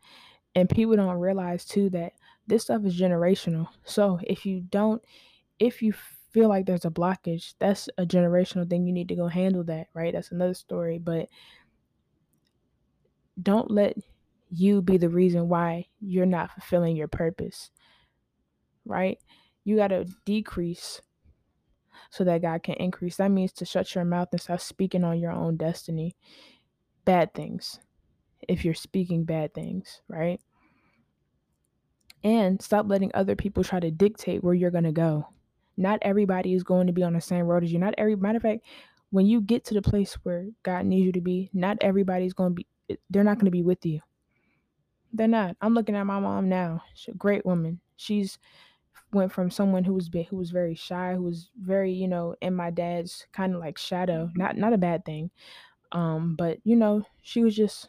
And 0.55 0.69
people 0.69 0.97
don't 0.97 1.19
realize 1.19 1.65
too 1.65 1.91
that 1.91 2.13
this 2.47 2.63
stuff 2.65 2.85
is 2.85 2.99
generational. 2.99 3.69
So 3.85 4.19
if 4.23 4.47
you 4.47 4.61
don't 4.61 5.03
if 5.59 5.83
you 5.83 5.93
feel 6.33 6.49
like 6.49 6.67
there's 6.67 6.85
a 6.85 6.91
blockage, 6.91 7.55
that's 7.59 7.89
a 7.97 8.05
generational 8.05 8.69
thing. 8.69 8.87
You 8.87 8.93
need 8.93 9.09
to 9.09 9.15
go 9.15 9.29
handle 9.29 9.65
that, 9.65 9.87
right? 9.95 10.13
That's 10.13 10.33
another 10.33 10.55
story. 10.55 10.99
But 10.99 11.29
don't 13.41 13.71
let 13.71 13.97
you 14.55 14.83
be 14.83 14.97
the 14.97 15.09
reason 15.09 15.49
why 15.49 15.87
you're 16.01 16.27
not 16.27 16.51
fulfilling 16.51 16.97
your 16.97 17.09
purpose. 17.09 17.71
Right? 18.85 19.19
You 19.65 19.77
got 19.77 19.89
to 19.89 20.07
decrease 20.25 21.01
so 22.11 22.25
that 22.25 22.43
God 22.43 22.63
can 22.63 22.75
increase. 22.75 23.17
That 23.17 23.31
means 23.31 23.53
to 23.55 23.65
shut 23.65 23.95
your 23.95 24.05
mouth 24.05 24.29
and 24.33 24.41
stop 24.41 24.61
speaking 24.61 25.05
on 25.05 25.19
your 25.19 25.33
own 25.33 25.57
destiny. 25.57 26.17
Bad 27.05 27.35
things. 27.35 27.81
If 28.47 28.65
you're 28.65 28.75
speaking 28.75 29.25
bad 29.25 29.55
things, 29.55 30.03
right? 30.09 30.41
And 32.23 32.61
stop 32.61 32.87
letting 32.89 33.11
other 33.15 33.37
people 33.37 33.65
try 33.65 33.81
to 33.81 33.91
dictate 33.91 34.45
where 34.45 34.55
you're 34.55 34.71
going 34.71 34.85
to 34.85 34.93
go. 34.93 35.29
Not 35.77 35.99
everybody 36.03 36.55
is 36.55 36.63
going 36.63 36.87
to 36.87 36.93
be 36.93 37.03
on 37.03 37.15
the 37.15 37.21
same 37.21 37.47
road 37.47 37.65
as 37.65 37.73
you. 37.73 37.79
Not 37.79 37.95
every 37.99 38.17
matter 38.17 38.37
of 38.37 38.43
fact, 38.43 38.65
when 39.11 39.27
you 39.27 39.41
get 39.41 39.65
to 39.67 39.75
the 39.75 39.83
place 39.83 40.15
where 40.23 40.47
God 40.63 40.87
needs 40.87 41.07
you 41.07 41.13
to 41.13 41.21
be, 41.21 41.51
not 41.53 41.79
everybody's 41.81 42.35
going 42.35 42.51
to 42.51 42.55
be 42.55 42.67
they're 43.11 43.25
not 43.25 43.39
going 43.39 43.47
to 43.47 43.51
be 43.51 43.63
with 43.63 43.85
you. 43.87 44.01
They're 45.15 45.29
not. 45.29 45.57
I'm 45.61 45.75
looking 45.75 45.95
at 45.95 46.05
my 46.05 46.19
mom 46.19 46.49
now. 46.49 46.83
She's 46.95 47.15
a 47.15 47.17
great 47.17 47.47
woman. 47.47 47.81
She's 47.97 48.39
went 49.13 49.33
from 49.33 49.49
someone 49.49 49.85
who 49.85 49.95
was 49.95 50.09
big, 50.09 50.27
who 50.27 50.37
was 50.37 50.51
very 50.51 50.75
shy, 50.75 51.15
who 51.15 51.23
was 51.23 51.51
very, 51.57 51.93
you 51.93 52.09
know, 52.09 52.35
in 52.43 52.53
my 52.53 52.71
dad's 52.71 53.25
kind 53.33 53.55
of 53.55 53.61
like 53.61 53.79
shadow. 53.79 54.29
Not 54.35 54.57
not 54.57 54.73
a 54.73 54.79
bad 54.79 55.05
thing. 55.05 55.31
Um, 55.93 56.35
but 56.35 56.59
you 56.65 56.75
know, 56.75 57.05
she 57.23 57.45
was 57.45 57.55
just 57.55 57.89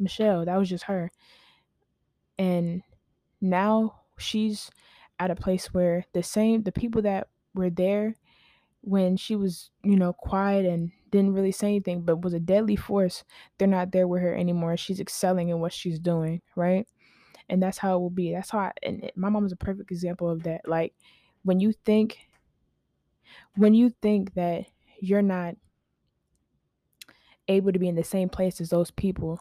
Michelle. 0.00 0.44
That 0.44 0.56
was 0.56 0.68
just 0.68 0.84
her. 0.84 1.12
And 2.38 2.82
now 3.40 4.00
she's 4.18 4.68
at 5.20 5.30
a 5.30 5.36
place 5.36 5.72
where 5.72 6.04
the 6.12 6.24
same 6.24 6.64
the 6.64 6.72
people 6.72 7.02
that 7.02 7.28
were 7.54 7.70
there 7.70 8.16
when 8.86 9.16
she 9.16 9.34
was, 9.34 9.70
you 9.82 9.96
know, 9.96 10.12
quiet 10.12 10.64
and 10.64 10.92
didn't 11.10 11.34
really 11.34 11.50
say 11.50 11.66
anything, 11.66 12.02
but 12.02 12.22
was 12.22 12.34
a 12.34 12.38
deadly 12.38 12.76
force, 12.76 13.24
they're 13.58 13.66
not 13.66 13.90
there 13.90 14.06
with 14.06 14.22
her 14.22 14.32
anymore. 14.32 14.76
She's 14.76 15.00
excelling 15.00 15.48
in 15.48 15.58
what 15.58 15.72
she's 15.72 15.98
doing, 15.98 16.40
right? 16.54 16.86
And 17.48 17.60
that's 17.60 17.78
how 17.78 17.96
it 17.96 18.00
will 18.00 18.10
be. 18.10 18.32
That's 18.32 18.50
how 18.50 18.60
I, 18.60 18.72
and 18.84 19.02
it, 19.02 19.16
my 19.16 19.28
mom 19.28 19.44
is 19.44 19.50
a 19.50 19.56
perfect 19.56 19.90
example 19.90 20.30
of 20.30 20.44
that. 20.44 20.68
Like 20.68 20.94
when 21.42 21.58
you 21.58 21.72
think, 21.84 22.28
when 23.56 23.74
you 23.74 23.90
think 23.90 24.34
that 24.34 24.66
you're 25.00 25.20
not 25.20 25.56
able 27.48 27.72
to 27.72 27.78
be 27.80 27.88
in 27.88 27.96
the 27.96 28.04
same 28.04 28.28
place 28.28 28.60
as 28.60 28.70
those 28.70 28.92
people, 28.92 29.40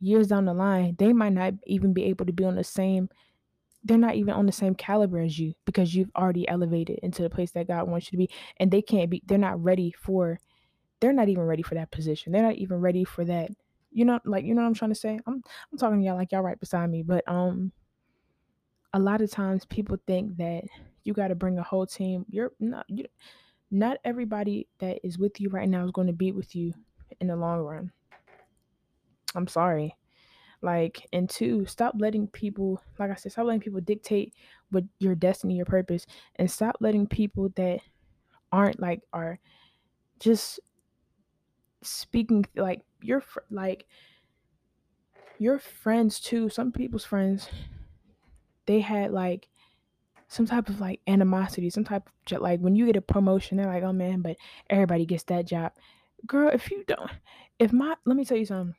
years 0.00 0.28
down 0.28 0.46
the 0.46 0.54
line, 0.54 0.96
they 0.98 1.12
might 1.12 1.32
not 1.32 1.54
even 1.66 1.92
be 1.92 2.04
able 2.04 2.26
to 2.26 2.32
be 2.32 2.44
on 2.44 2.56
the 2.56 2.64
same 2.64 3.08
they're 3.84 3.98
not 3.98 4.14
even 4.14 4.34
on 4.34 4.46
the 4.46 4.52
same 4.52 4.74
caliber 4.74 5.20
as 5.20 5.38
you 5.38 5.52
because 5.66 5.94
you've 5.94 6.10
already 6.16 6.48
elevated 6.48 6.98
into 7.02 7.22
the 7.22 7.30
place 7.30 7.50
that 7.52 7.68
God 7.68 7.88
wants 7.88 8.06
you 8.06 8.12
to 8.12 8.16
be 8.16 8.30
and 8.58 8.70
they 8.70 8.82
can't 8.82 9.10
be 9.10 9.22
they're 9.26 9.38
not 9.38 9.62
ready 9.62 9.92
for 9.92 10.40
they're 11.00 11.12
not 11.12 11.28
even 11.28 11.44
ready 11.44 11.62
for 11.62 11.74
that 11.74 11.90
position. 11.90 12.32
They're 12.32 12.42
not 12.42 12.54
even 12.54 12.80
ready 12.80 13.04
for 13.04 13.24
that. 13.26 13.50
You 13.90 14.04
know 14.04 14.18
like 14.24 14.44
you 14.44 14.54
know 14.54 14.62
what 14.62 14.68
I'm 14.68 14.74
trying 14.74 14.92
to 14.92 14.96
say? 14.96 15.20
I'm 15.26 15.42
I'm 15.70 15.78
talking 15.78 16.00
to 16.00 16.06
y'all 16.06 16.16
like 16.16 16.32
y'all 16.32 16.42
right 16.42 16.58
beside 16.58 16.90
me, 16.90 17.02
but 17.02 17.22
um 17.28 17.72
a 18.94 18.98
lot 18.98 19.20
of 19.20 19.30
times 19.30 19.64
people 19.66 19.98
think 20.06 20.36
that 20.36 20.64
you 21.02 21.12
got 21.12 21.28
to 21.28 21.34
bring 21.34 21.58
a 21.58 21.62
whole 21.62 21.86
team. 21.86 22.24
You're 22.28 22.52
not 22.58 22.86
you 22.88 23.04
not 23.70 23.98
everybody 24.04 24.68
that 24.78 25.00
is 25.04 25.18
with 25.18 25.40
you 25.40 25.48
right 25.50 25.68
now 25.68 25.84
is 25.84 25.90
going 25.90 26.06
to 26.06 26.12
be 26.12 26.32
with 26.32 26.54
you 26.54 26.72
in 27.20 27.26
the 27.26 27.36
long 27.36 27.60
run. 27.60 27.92
I'm 29.34 29.48
sorry. 29.48 29.96
Like, 30.64 31.06
and 31.12 31.28
two, 31.28 31.66
stop 31.66 31.94
letting 31.98 32.26
people, 32.28 32.80
like 32.98 33.10
I 33.10 33.14
said, 33.16 33.32
stop 33.32 33.44
letting 33.44 33.60
people 33.60 33.80
dictate 33.80 34.32
what 34.70 34.84
your 34.98 35.14
destiny, 35.14 35.56
your 35.56 35.66
purpose, 35.66 36.06
and 36.36 36.50
stop 36.50 36.76
letting 36.80 37.06
people 37.06 37.50
that 37.56 37.80
aren't 38.50 38.80
like 38.80 39.02
are 39.12 39.38
just 40.20 40.60
speaking 41.82 42.46
like 42.56 42.80
your 43.02 43.22
like 43.50 43.84
your 45.38 45.58
friends 45.58 46.18
too. 46.18 46.48
Some 46.48 46.72
people's 46.72 47.04
friends, 47.04 47.46
they 48.64 48.80
had 48.80 49.10
like 49.10 49.48
some 50.28 50.46
type 50.46 50.70
of 50.70 50.80
like 50.80 51.00
animosity, 51.06 51.68
some 51.68 51.84
type 51.84 52.08
of 52.32 52.40
like 52.40 52.60
when 52.60 52.74
you 52.74 52.86
get 52.86 52.96
a 52.96 53.02
promotion, 53.02 53.58
they're 53.58 53.66
like, 53.66 53.82
oh 53.82 53.92
man, 53.92 54.22
but 54.22 54.38
everybody 54.70 55.04
gets 55.04 55.24
that 55.24 55.46
job. 55.46 55.72
Girl, 56.26 56.48
if 56.48 56.70
you 56.70 56.84
don't, 56.86 57.10
if 57.58 57.70
my, 57.70 57.96
let 58.06 58.16
me 58.16 58.24
tell 58.24 58.38
you 58.38 58.46
something 58.46 58.74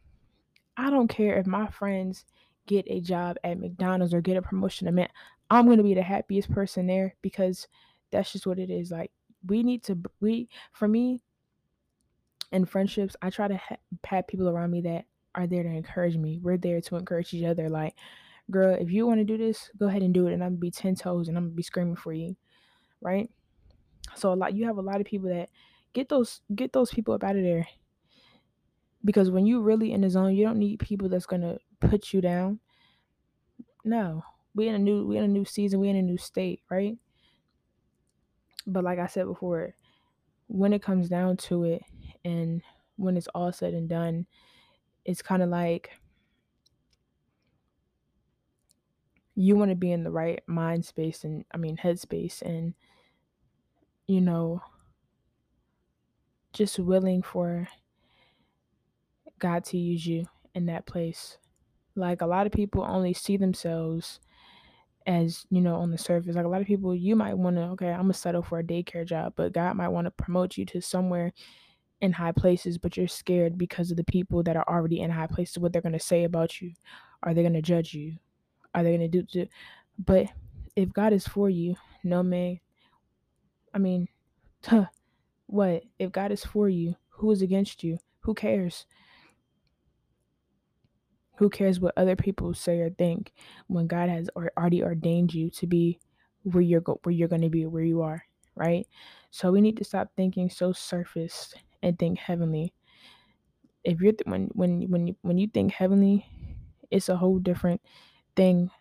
I 0.78 0.90
don't 0.90 1.08
care 1.08 1.38
if 1.38 1.48
my 1.48 1.68
friends 1.68 2.26
get 2.68 2.86
a 2.90 3.00
job 3.00 3.38
at 3.44 3.60
McDonald's 3.60 4.14
or 4.14 4.22
get 4.22 4.38
a 4.38 4.42
promotion. 4.42 4.88
I 4.88 4.92
mean, 4.92 5.08
I'm 5.50 5.68
gonna 5.68 5.84
be 5.84 5.94
the 5.94 6.02
happiest 6.02 6.52
person 6.52 6.88
there 6.88 7.16
because 7.22 7.68
that's 8.12 8.32
just 8.32 8.48
what 8.48 8.60
it 8.60 8.70
is. 8.70 8.92
Like 8.92 9.12
we 9.46 9.64
need 9.64 9.84
to 9.84 9.98
we 10.20 10.50
for 10.72 10.88
me 10.88 11.22
in 12.52 12.66
friendships, 12.66 13.16
I 13.22 13.30
try 13.30 13.48
to 13.48 13.58
ha- 13.58 13.78
have 14.06 14.28
people 14.28 14.50
around 14.50 14.72
me 14.72 14.82
that 14.82 15.06
are 15.36 15.48
there 15.48 15.64
to 15.64 15.70
encourage 15.70 16.16
me. 16.16 16.40
We're 16.42 16.58
there 16.58 16.82
to 16.82 16.96
encourage 16.96 17.34
each 17.34 17.44
other. 17.44 17.70
Like, 17.70 17.96
girl, 18.50 18.76
if 18.80 18.92
you 18.92 19.06
want 19.06 19.20
to 19.20 19.26
do 19.26 19.38
this, 19.38 19.70
go 19.78 19.88
ahead 19.88 20.04
and 20.04 20.14
do 20.14 20.28
it, 20.28 20.34
and 20.34 20.44
I'm 20.44 20.52
gonna 20.52 20.60
be 20.60 20.72
ten 20.72 20.96
toes 20.96 21.28
and 21.28 21.38
I'm 21.38 21.46
gonna 21.46 21.56
be 21.56 21.64
screaming 21.64 21.96
for 21.96 22.14
you, 22.14 22.36
right? 23.02 23.30
So 24.16 24.32
a 24.32 24.36
lot 24.36 24.56
you 24.56 24.66
have 24.66 24.78
a 24.78 24.82
lot 24.82 25.02
of 25.02 25.08
people 25.08 25.30
that 25.30 25.50
get 25.94 26.10
those 26.10 26.42
get 26.54 26.74
those 26.74 26.92
people 26.92 27.14
up 27.14 27.24
out 27.24 27.36
of 27.36 27.44
there 27.44 27.68
because 29.06 29.32
when 29.32 29.48
you 29.48 29.62
really 29.62 29.94
in 29.94 30.02
the 30.02 30.12
zone, 30.12 30.36
you 30.36 30.46
don't 30.46 30.60
need 30.60 30.80
people 30.82 31.10
that's 31.10 31.28
gonna 31.28 31.60
put 31.82 32.14
you 32.14 32.22
down. 32.22 32.62
No, 33.84 34.24
we 34.54 34.68
in 34.68 34.76
a 34.76 34.80
new 34.80 35.06
we 35.06 35.18
in 35.18 35.24
a 35.24 35.28
new 35.28 35.46
season, 35.46 35.80
we 35.80 35.90
in 35.90 35.96
a 35.96 36.02
new 36.02 36.18
state, 36.18 36.62
right? 36.70 36.98
But 38.68 38.84
like 38.84 39.00
I 39.00 39.08
said 39.08 39.26
before, 39.26 39.76
when 40.48 40.74
it 40.74 40.84
comes 40.84 41.10
down 41.10 41.38
to 41.38 41.66
it, 41.66 41.84
and 42.26 42.64
when 42.98 43.18
it's 43.18 43.28
all 43.30 43.54
said 43.54 43.74
and 43.74 43.90
done, 43.90 44.28
it's 45.06 45.22
kind 45.22 45.44
of 45.44 45.50
like 45.50 45.92
you 49.36 49.56
want 49.56 49.70
to 49.70 49.76
be 49.76 49.92
in 49.92 50.04
the 50.04 50.12
right 50.12 50.42
mind 50.48 50.86
space 50.86 51.24
and 51.24 51.46
I 51.54 51.58
mean 51.58 51.78
headspace 51.78 52.42
and 52.42 52.74
you 54.08 54.22
know 54.22 54.62
just 56.54 56.80
willing 56.80 57.22
for 57.22 57.68
God 59.40 59.64
to 59.66 59.78
use 59.78 60.06
you 60.06 60.26
in 60.54 60.66
that 60.68 60.86
place. 60.86 61.38
Like 61.96 62.22
a 62.22 62.28
lot 62.28 62.46
of 62.46 62.52
people 62.52 62.84
only 62.84 63.14
see 63.14 63.38
themselves 63.38 64.20
as, 65.08 65.46
you 65.50 65.62
know, 65.62 65.76
on 65.76 65.92
the 65.92 65.98
surface. 65.98 66.36
Like 66.36 66.46
a 66.46 66.50
lot 66.50 66.62
of 66.62 66.68
people, 66.68 66.96
you 66.96 67.16
might 67.16 67.38
want 67.38 67.56
to, 67.58 67.64
okay, 67.64 67.90
I'm 67.92 68.02
going 68.02 68.14
to 68.14 68.18
settle 68.18 68.42
for 68.42 68.60
a 68.60 68.64
daycare 68.64 69.06
job, 69.06 69.34
but 69.36 69.54
God 69.54 69.76
might 69.76 69.90
want 69.90 70.06
to 70.06 70.12
promote 70.12 70.58
you 70.58 70.66
to 70.68 70.82
somewhere 70.82 71.32
in 72.02 72.12
high 72.12 72.32
places, 72.32 72.78
but 72.78 72.98
you're 72.98 73.08
scared 73.08 73.58
because 73.58 73.92
of 73.92 73.98
the 73.98 74.04
people 74.04 74.44
that 74.44 74.58
are 74.58 74.68
already 74.68 75.02
in 75.02 75.10
high 75.10 75.28
places, 75.28 75.58
what 75.58 75.72
they're 75.72 75.82
going 75.82 75.94
to 75.94 76.00
say 76.00 76.24
about 76.24 76.62
you. 76.62 76.74
Are 77.24 77.34
they 77.34 77.42
going 77.42 77.54
to 77.54 77.62
judge 77.62 77.94
you? 77.94 78.18
Are 78.74 78.84
they 78.84 78.98
going 78.98 79.12
to 79.12 79.22
do, 79.22 79.24
do? 79.24 79.48
But 79.98 80.28
if 80.76 80.92
God 80.92 81.14
is 81.14 81.28
for 81.28 81.50
you, 81.50 81.76
no 82.04 82.22
man, 82.22 82.60
I 83.74 83.78
mean, 83.78 84.08
huh, 84.66 84.86
what? 85.48 85.84
If 86.00 86.12
God 86.12 86.32
is 86.32 86.44
for 86.44 86.68
you, 86.68 86.96
who 87.10 87.32
is 87.32 87.42
against 87.42 87.84
you? 87.84 87.98
Who 88.22 88.34
cares? 88.34 88.86
Who 91.38 91.50
cares 91.50 91.80
what 91.80 91.94
other 91.98 92.16
people 92.16 92.54
say 92.54 92.80
or 92.80 92.90
think 92.90 93.34
when 93.68 93.88
God 93.88 94.10
has 94.10 94.30
already 94.36 94.84
ordained 94.84 95.34
you 95.34 95.50
to 95.52 95.68
be 95.68 96.00
where 96.44 96.62
you're 96.62 96.82
go- 96.82 97.00
where 97.04 97.14
you're 97.14 97.28
going 97.28 97.42
to 97.42 97.50
be, 97.50 97.66
where 97.66 97.84
you 97.84 98.02
are, 98.02 98.24
right? 98.56 98.88
So 99.32 99.52
we 99.52 99.62
need 99.62 99.78
to 99.78 99.84
stop 99.84 100.12
thinking 100.16 100.50
so 100.50 100.72
surface 100.74 101.54
and 101.84 101.98
think 102.00 102.20
heavenly. 102.20 102.74
If 103.84 104.02
you're 104.02 104.14
th- 104.14 104.26
when 104.26 104.50
when 104.54 104.90
when 104.90 105.08
you, 105.08 105.16
when 105.22 105.38
you 105.38 105.48
think 105.48 105.72
heavenly, 105.72 106.26
it's 106.92 107.10
a 107.10 107.18
whole 107.18 107.40
different 107.40 107.82
thing. 108.36 108.72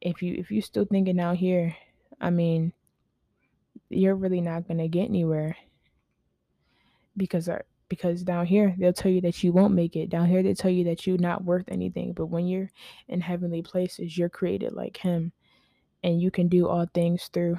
If 0.00 0.22
you 0.22 0.34
if 0.38 0.50
you're 0.50 0.62
still 0.62 0.86
thinking 0.86 1.20
out 1.20 1.36
here, 1.36 1.76
I 2.20 2.30
mean, 2.30 2.72
you're 3.88 4.14
really 4.14 4.40
not 4.40 4.66
gonna 4.68 4.88
get 4.88 5.08
anywhere 5.08 5.56
because 7.16 7.48
our, 7.48 7.64
because 7.88 8.22
down 8.22 8.46
here 8.46 8.74
they'll 8.78 8.92
tell 8.92 9.10
you 9.10 9.20
that 9.22 9.42
you 9.42 9.52
won't 9.52 9.74
make 9.74 9.96
it. 9.96 10.10
Down 10.10 10.26
here 10.26 10.42
they 10.42 10.54
tell 10.54 10.70
you 10.70 10.84
that 10.84 11.06
you're 11.06 11.18
not 11.18 11.44
worth 11.44 11.66
anything. 11.68 12.12
But 12.12 12.26
when 12.26 12.46
you're 12.46 12.70
in 13.08 13.20
heavenly 13.20 13.62
places, 13.62 14.16
you're 14.16 14.28
created 14.28 14.72
like 14.72 14.96
him 14.96 15.32
and 16.02 16.20
you 16.20 16.30
can 16.30 16.48
do 16.48 16.68
all 16.68 16.86
things 16.94 17.28
through 17.32 17.56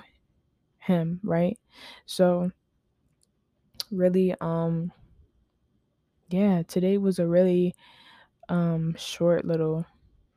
him, 0.79 1.19
right? 1.23 1.57
So 2.05 2.51
really 3.91 4.35
um 4.41 4.91
yeah, 6.29 6.63
today 6.67 6.97
was 6.97 7.19
a 7.19 7.27
really 7.27 7.73
um 8.49 8.95
short 8.97 9.45
little 9.45 9.85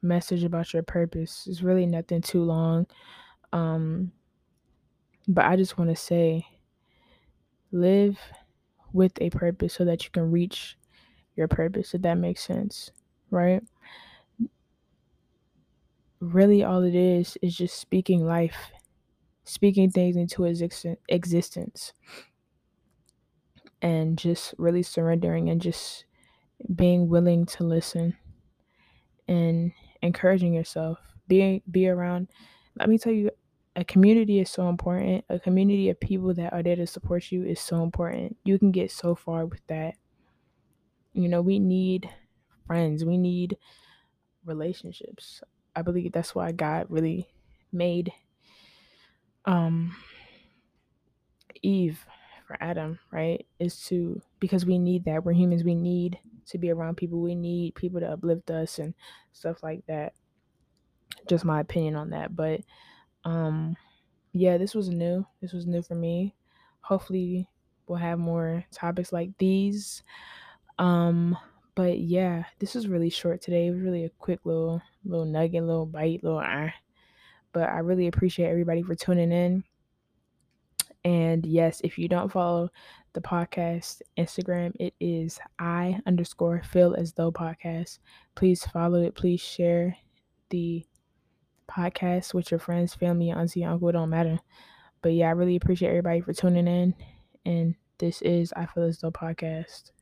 message 0.03 0.45
about 0.45 0.73
your 0.73 0.83
purpose. 0.83 1.47
It's 1.49 1.63
really 1.63 1.87
nothing 1.87 2.21
too 2.21 2.43
long. 2.43 2.87
Um 3.53 4.13
but 5.29 5.45
I 5.45 5.57
just 5.57 5.79
want 5.79 5.91
to 5.91 5.97
say 5.97 6.47
live 7.73 8.19
with 8.93 9.13
a 9.21 9.31
purpose 9.31 9.75
so 9.75 9.85
that 9.85 10.05
you 10.05 10.11
can 10.11 10.31
reach 10.31 10.77
your 11.37 11.49
purpose, 11.49 11.95
if 11.95 12.03
that 12.03 12.15
makes 12.15 12.43
sense, 12.43 12.91
right? 13.31 13.63
Really, 16.21 16.63
all 16.63 16.83
it 16.83 16.95
is 16.95 17.39
is 17.43 17.57
just 17.57 17.79
speaking 17.79 18.25
life, 18.27 18.71
speaking 19.45 19.91
things 19.91 20.17
into 20.17 20.45
existence, 20.45 21.93
and 23.83 24.19
just 24.19 24.55
really 24.59 24.83
surrendering 24.83 25.49
and 25.49 25.61
just 25.61 26.05
being 26.75 27.09
willing 27.09 27.47
to 27.47 27.65
listen 27.65 28.17
and 29.29 29.73
encouraging 30.03 30.55
yourself. 30.55 30.99
Being 31.29 31.63
be 31.71 31.89
around 31.89 32.29
let 32.77 32.89
me 32.89 32.99
tell 32.99 33.13
you 33.13 33.31
a 33.77 33.85
community 33.85 34.41
is 34.41 34.51
so 34.51 34.69
important. 34.69 35.25
A 35.29 35.39
community 35.39 35.91
of 35.91 36.01
people 36.01 36.35
that 36.35 36.53
are 36.53 36.63
there 36.63 36.77
to 36.77 36.87
support 36.87 37.31
you 37.31 37.45
is 37.45 37.61
so 37.61 37.83
important. 37.83 38.37
You 38.45 38.59
can 38.59 38.73
get 38.73 38.91
so 38.91 39.15
far 39.15 39.47
with 39.47 39.65
that. 39.69 39.95
You 41.13 41.29
know, 41.29 41.41
we 41.41 41.59
need 41.59 42.11
friends. 42.67 43.05
We 43.05 43.19
need 43.19 43.57
relationships. 44.45 45.43
I 45.77 45.83
believe 45.83 46.13
that's 46.13 46.35
why 46.35 46.53
God 46.53 46.87
really 46.89 47.29
made 47.73 48.13
um 49.45 49.97
Eve 51.63 52.05
for 52.47 52.57
Adam, 52.61 52.99
right? 53.13 53.47
Is 53.59 53.85
to 53.87 54.21
because 54.41 54.67
we 54.67 54.79
need 54.79 55.05
that. 55.05 55.25
We're 55.25 55.33
humans. 55.33 55.63
We 55.63 55.75
need 55.75 56.19
to 56.47 56.59
be 56.59 56.71
around 56.71 56.97
people. 56.97 57.21
We 57.21 57.35
need 57.35 57.77
people 57.77 58.01
to 58.01 58.11
uplift 58.11 58.51
us 58.51 58.79
and 58.79 58.95
stuff 59.33 59.63
like 59.63 59.87
that. 59.87 60.15
Just 61.29 61.45
my 61.45 61.61
opinion 61.61 61.97
on 61.97 62.11
that, 62.11 62.35
but 62.35 62.61
um 63.25 63.77
yeah, 64.33 64.59
this 64.59 64.75
was 64.75 64.89
new. 64.89 65.27
This 65.41 65.53
was 65.53 65.67
new 65.67 65.83
for 65.83 65.95
me. 65.95 66.35
Hopefully 66.83 67.49
we'll 67.87 67.99
have 67.99 68.19
more 68.19 68.65
topics 68.73 69.13
like 69.13 69.31
these. 69.39 70.03
Um 70.79 71.37
but 71.75 71.99
yeah, 71.99 72.45
this 72.59 72.75
was 72.75 72.89
really 72.89 73.11
short 73.11 73.41
today. 73.41 73.67
It 73.67 73.71
was 73.71 73.81
really 73.81 74.05
a 74.05 74.11
quick 74.11 74.41
little 74.45 74.83
little 75.05 75.25
nugget, 75.27 75.65
little 75.65 75.87
bite, 75.87 76.23
little 76.23 76.43
ah. 76.45 76.73
But 77.53 77.69
I 77.69 77.79
really 77.79 78.07
appreciate 78.07 78.49
everybody 78.49 78.83
for 78.83 78.95
tuning 78.95 79.33
in. 79.33 79.65
And 81.05 81.47
yes, 81.47 81.81
if 81.83 81.99
you 81.99 82.09
don't 82.09 82.31
follow 82.31 82.71
the 83.15 83.21
podcast 83.21 84.03
Instagram, 84.19 84.73
it 84.79 84.95
is 85.01 85.39
I 85.59 85.99
underscore 86.07 86.63
feel 86.63 86.95
as 86.95 87.13
though 87.13 87.33
podcast. 87.33 87.99
Please 88.35 88.65
follow 88.67 89.03
it. 89.03 89.15
Please 89.15 89.41
share 89.41 89.97
the 90.51 90.85
podcast 91.71 92.35
with 92.35 92.51
your 92.51 92.61
friends, 92.61 92.95
family, 92.95 93.31
auntie, 93.31 93.65
uncle. 93.65 93.93
Don't 93.93 94.11
matter. 94.11 94.39
But 95.03 95.15
yeah, 95.15 95.29
I 95.29 95.33
really 95.33 95.57
appreciate 95.57 95.91
everybody 95.91 96.21
for 96.21 96.33
tuning 96.33 96.67
in. 96.67 96.95
And 97.47 97.75
this 97.99 98.21
is 98.23 98.53
I 98.57 98.67
Feel 98.67 98.85
As 98.85 98.99
Though 98.99 99.11
podcast. 99.11 99.93